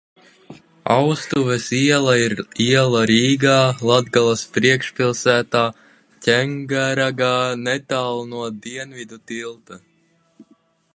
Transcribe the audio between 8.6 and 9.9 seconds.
Dienvidu tilta.